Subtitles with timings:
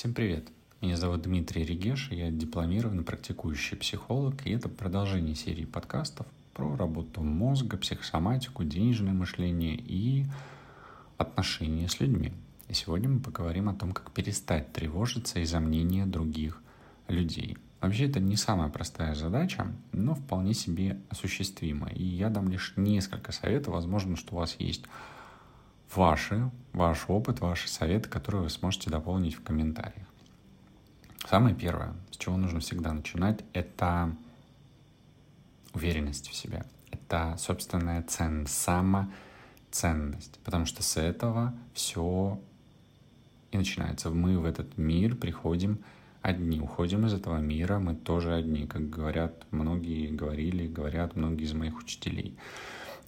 [0.00, 0.48] Всем привет!
[0.80, 7.20] Меня зовут Дмитрий Регеш, я дипломированный практикующий психолог, и это продолжение серии подкастов про работу
[7.20, 10.24] мозга, психосоматику, денежное мышление и
[11.18, 12.32] отношения с людьми.
[12.68, 16.62] И сегодня мы поговорим о том, как перестать тревожиться из-за мнения других
[17.06, 17.58] людей.
[17.82, 21.90] Вообще это не самая простая задача, но вполне себе осуществима.
[21.90, 23.74] И я дам лишь несколько советов.
[23.74, 24.84] Возможно, что у вас есть
[25.94, 30.06] ваши, ваш опыт, ваши советы, которые вы сможете дополнить в комментариях.
[31.28, 34.14] Самое первое, с чего нужно всегда начинать, это
[35.74, 36.64] уверенность в себе.
[36.90, 40.40] Это собственная ценность, самоценность.
[40.44, 42.40] Потому что с этого все
[43.52, 44.10] и начинается.
[44.10, 45.80] Мы в этот мир приходим
[46.22, 51.52] одни, уходим из этого мира, мы тоже одни, как говорят многие, говорили, говорят многие из
[51.52, 52.36] моих учителей.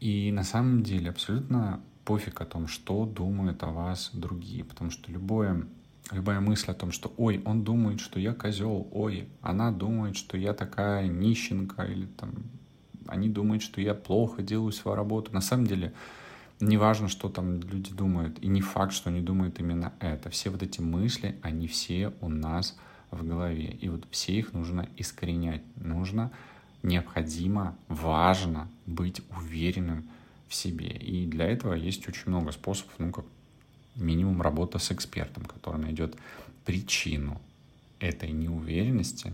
[0.00, 5.10] И на самом деле абсолютно пофиг о том, что думают о вас другие, потому что
[5.10, 5.66] любое,
[6.10, 10.36] любая мысль о том, что «Ой, он думает, что я козел», «Ой, она думает, что
[10.36, 12.34] я такая нищенка», или там
[13.06, 15.92] «Они думают, что я плохо делаю свою работу», на самом деле
[16.60, 20.30] не важно, что там люди думают, и не факт, что они думают именно это.
[20.30, 22.76] Все вот эти мысли, они все у нас
[23.10, 26.30] в голове, и вот все их нужно искоренять, нужно,
[26.82, 30.08] необходимо, важно быть уверенным
[30.48, 30.88] в себе.
[30.88, 33.24] И для этого есть очень много способов, ну, как
[33.96, 36.16] минимум работа с экспертом, который найдет
[36.64, 37.40] причину
[38.00, 39.32] этой неуверенности,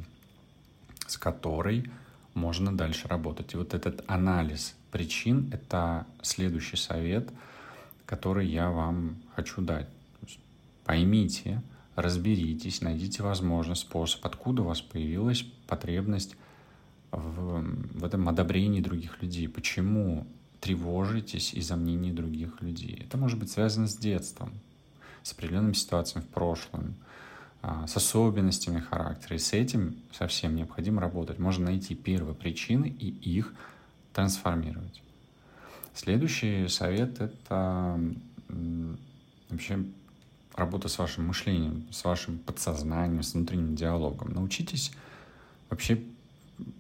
[1.06, 1.90] с которой
[2.34, 3.54] можно дальше работать.
[3.54, 7.30] И вот этот анализ причин— это следующий совет,
[8.06, 9.88] который я вам хочу дать.
[10.84, 11.62] Поймите,
[11.96, 16.36] разберитесь, найдите возможность, способ, откуда у вас появилась потребность
[17.10, 17.62] в,
[17.94, 19.48] в этом одобрении других людей.
[19.48, 20.26] Почему
[20.60, 23.04] тревожитесь из-за мнений других людей.
[23.06, 24.52] Это может быть связано с детством,
[25.22, 26.94] с определенными ситуациями в прошлом,
[27.62, 29.36] а, с особенностями характера.
[29.36, 31.38] И с этим совсем необходимо работать.
[31.38, 33.54] Можно найти первые причины и их
[34.12, 35.02] трансформировать.
[35.94, 38.00] Следующий совет— это
[39.48, 39.84] вообще
[40.54, 44.32] работа с вашим мышлением, с вашим подсознанием, с внутренним диалогом.
[44.32, 44.92] Научитесь
[45.68, 46.02] вообще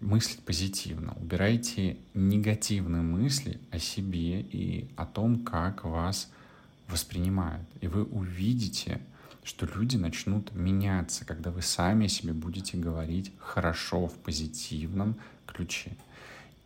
[0.00, 6.30] мыслить позитивно, убирайте негативные мысли о себе и о том, как вас
[6.88, 7.66] воспринимают.
[7.80, 9.00] И вы увидите,
[9.44, 15.96] что люди начнут меняться, когда вы сами себе будете говорить хорошо в позитивном ключе.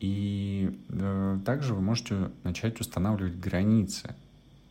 [0.00, 4.14] И э, также вы можете начать устанавливать границы,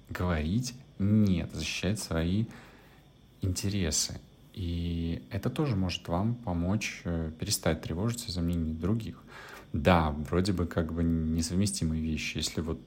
[0.09, 2.45] говорить нет, защищать свои
[3.41, 4.19] интересы.
[4.53, 9.21] И это тоже может вам помочь э, перестать тревожиться за мнение других.
[9.73, 12.37] Да, вроде бы как бы несовместимые вещи.
[12.37, 12.79] Если вот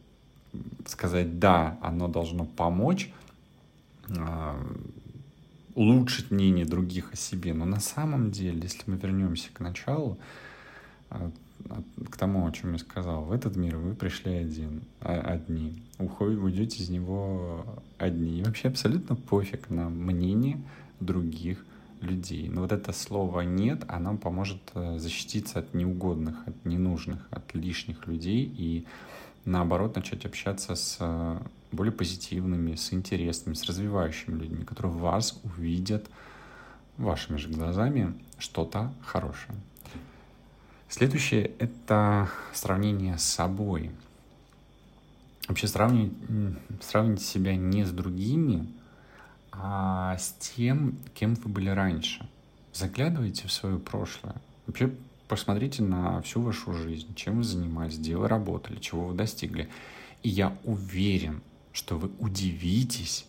[0.86, 3.12] сказать «да», оно должно помочь
[4.08, 4.64] э,
[5.74, 7.52] улучшить мнение других о себе.
[7.52, 10.18] Но на самом деле, если мы вернемся к началу,
[11.08, 16.40] к тому, о чем я сказал, в этот мир вы пришли один, а, одни, уходите,
[16.40, 17.64] уйдете из него
[17.98, 18.38] одни.
[18.38, 20.60] И вообще абсолютно пофиг на мнение
[21.00, 21.64] других
[22.00, 22.48] людей.
[22.48, 28.06] Но вот это слово «нет», оно поможет э, защититься от неугодных, от ненужных, от лишних
[28.06, 28.86] людей и
[29.44, 31.38] наоборот начать общаться с э,
[31.72, 36.06] более позитивными, с интересными, с развивающими людьми, которые вас увидят
[36.98, 39.58] вашими же глазами что-то хорошее.
[40.96, 43.90] Следующее— это сравнение с собой.
[45.46, 46.14] Вообще сравнивать,
[46.80, 48.66] сравнить себя не с другими,
[49.52, 52.26] а с тем, кем вы были раньше.
[52.72, 54.36] Заглядывайте в свое прошлое.
[54.66, 54.90] Вообще
[55.28, 59.68] посмотрите на всю вашу жизнь, чем вы занимались, где вы работали, чего вы достигли.
[60.22, 61.42] И я уверен,
[61.74, 63.26] что вы удивитесь,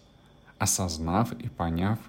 [0.57, 1.99] осознав и поняв,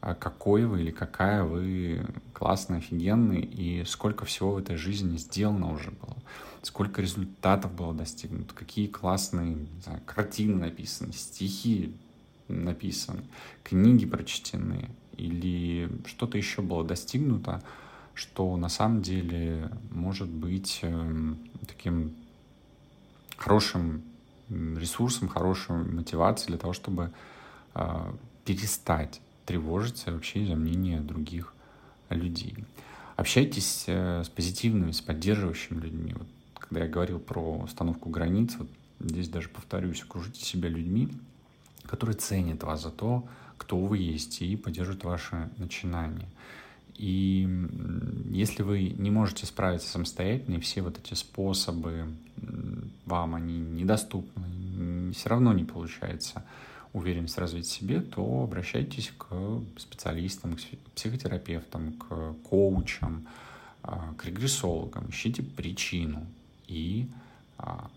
[0.00, 5.90] какой вы или какая вы классный, офигенный, и сколько всего в этой жизни сделано уже
[5.90, 6.16] было,
[6.62, 11.94] сколько результатов было достигнуто, какие классные знаю, картины написаны, стихи
[12.48, 13.24] написаны,
[13.64, 14.90] книги прочтены?
[15.16, 17.62] Или что-то еще было достигнуто,
[18.14, 21.34] что на самом деле может быть э,
[21.66, 22.14] таким
[23.36, 24.02] хорошим
[24.48, 27.12] ресурсом, хорошей мотивацией для того, чтобы
[27.74, 28.12] э,
[28.44, 31.54] перестать тревожиться вообще из-за мнения других
[32.10, 32.54] людей.
[33.16, 36.14] Общайтесь э, с позитивными, с поддерживающими людьми.
[36.14, 38.68] Вот, когда я говорил про установку границ, вот
[39.00, 41.08] здесь даже повторюсь, окружите себя людьми,
[41.84, 43.26] которые ценят вас за то,
[43.56, 46.28] кто вы есть, и поддерживают ваши начинания.
[46.94, 47.48] И
[48.30, 52.08] если вы не можете справиться самостоятельно, и все вот эти способы
[53.04, 56.44] вам, они недоступны, все равно не получается
[56.96, 63.28] уверенность развить в себе, то обращайтесь к специалистам, к психотерапевтам, к коучам,
[63.82, 66.26] а, к регрессологам, ищите причину
[66.66, 67.06] и
[67.58, 67.90] а,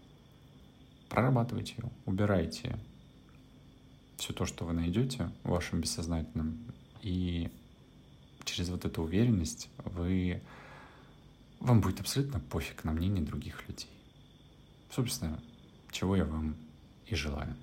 [1.07, 2.77] прорабатывайте ее, убирайте
[4.17, 6.57] все то, что вы найдете в вашем бессознательном,
[7.01, 7.49] и
[8.43, 10.41] через вот эту уверенность вы
[11.61, 13.89] вам будет абсолютно пофиг на мнение других людей.
[14.91, 15.39] Собственно,
[15.89, 16.57] чего я вам
[17.07, 17.55] и желаю.